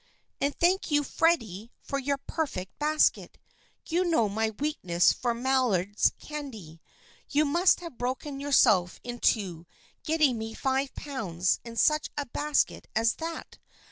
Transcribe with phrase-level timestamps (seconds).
[0.41, 3.37] "And thank }^ou, Freddy, for your perfect basket.
[3.85, 6.81] You know my weakness for Maillard's candy.
[7.29, 9.67] You must have broken yourself in two
[10.03, 13.59] getting me five pounds and such a basket as that.